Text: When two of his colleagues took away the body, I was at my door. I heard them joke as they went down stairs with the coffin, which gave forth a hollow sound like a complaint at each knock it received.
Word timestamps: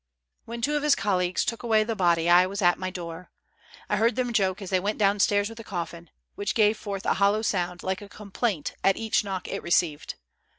When 0.45 0.63
two 0.63 0.75
of 0.75 0.81
his 0.81 0.95
colleagues 0.95 1.45
took 1.45 1.61
away 1.61 1.83
the 1.83 1.95
body, 1.95 2.27
I 2.27 2.47
was 2.47 2.63
at 2.63 2.79
my 2.79 2.89
door. 2.89 3.29
I 3.87 3.97
heard 3.97 4.15
them 4.15 4.33
joke 4.33 4.59
as 4.59 4.71
they 4.71 4.79
went 4.79 4.97
down 4.97 5.19
stairs 5.19 5.47
with 5.47 5.59
the 5.59 5.63
coffin, 5.63 6.09
which 6.33 6.55
gave 6.55 6.75
forth 6.75 7.05
a 7.05 7.13
hollow 7.21 7.43
sound 7.43 7.83
like 7.83 8.01
a 8.01 8.09
complaint 8.09 8.73
at 8.83 8.97
each 8.97 9.23
knock 9.23 9.47
it 9.47 9.61
received. 9.61 10.15